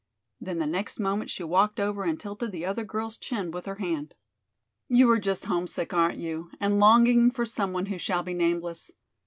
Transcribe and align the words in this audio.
Then 0.39 0.57
the 0.57 0.65
next 0.65 0.99
moment 0.99 1.29
she 1.29 1.43
walked 1.43 1.79
over 1.79 2.01
and 2.05 2.19
tilted 2.19 2.51
the 2.51 2.65
other 2.65 2.83
girl's 2.83 3.19
chin 3.19 3.51
with 3.51 3.67
her 3.67 3.75
hand. 3.75 4.15
"You 4.87 5.07
are 5.11 5.19
just 5.19 5.45
homesick, 5.45 5.93
aren't 5.93 6.17
you, 6.17 6.49
and 6.59 6.79
longing 6.79 7.29
for 7.29 7.45
some 7.45 7.71
one 7.71 7.85
who 7.85 7.99
shall 7.99 8.23
be 8.23 8.33
nameless? 8.33 8.89